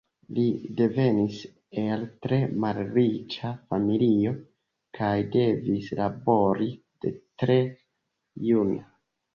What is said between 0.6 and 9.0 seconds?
devenis el tre malriĉa familio kaj devis labori de tre juna.